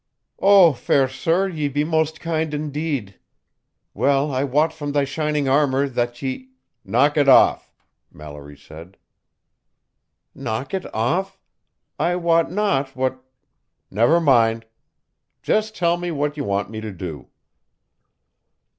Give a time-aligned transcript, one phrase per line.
[0.39, 3.19] "Oh, fair sir, ye be most kind indeed!
[3.93, 6.49] Well I wot from thy shining armor that ye"
[6.83, 7.71] "Knock it off,"
[8.11, 8.97] Mallory said.
[10.33, 11.39] "Knock it off?
[11.99, 13.23] I wot not what"
[13.91, 14.65] "Never mind.
[15.43, 17.27] Just tell me what you want me to do."